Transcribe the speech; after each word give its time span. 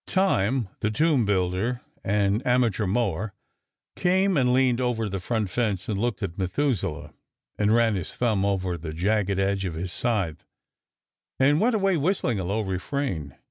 Time, 0.07 0.67
the 0.79 0.89
tomb 0.89 1.27
builder 1.27 1.81
and 2.03 2.43
amateur 2.43 2.87
mower, 2.87 3.33
came 3.95 4.35
and 4.35 4.51
leaned 4.51 4.81
over 4.81 5.07
the 5.07 5.19
front 5.19 5.47
fence 5.51 5.87
and 5.87 5.99
looked 6.01 6.23
at 6.23 6.39
Methuselah, 6.39 7.13
and 7.59 7.75
ran 7.75 7.93
his 7.93 8.15
thumb 8.17 8.43
over 8.43 8.79
the 8.79 8.95
jagged 8.95 9.37
edge 9.37 9.63
of 9.63 9.75
his 9.75 9.91
scythe, 9.91 10.43
and 11.39 11.61
went 11.61 11.75
away 11.75 11.97
whistling 11.97 12.39
a 12.39 12.43
low 12.43 12.61
refrain. 12.61 13.37